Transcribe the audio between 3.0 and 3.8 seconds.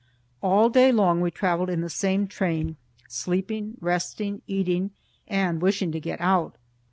sleeping,